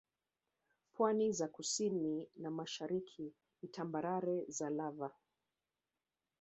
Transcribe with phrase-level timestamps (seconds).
[0.93, 5.11] Pwani za kusini na mashariki ni tambarare za Lava